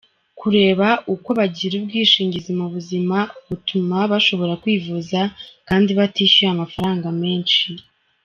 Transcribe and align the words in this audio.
Kureba 0.39 0.87
uko 1.13 1.29
bagira 1.37 1.73
ubwishingizi 1.81 2.51
mu 2.59 2.67
buzima, 2.73 3.17
butuma 3.47 3.99
bashobora 4.11 4.53
kwivuza 4.63 5.19
kandi 5.67 5.91
batishyuye 5.99 6.49
amafaranga 6.55 7.07
menshi. 7.21 7.63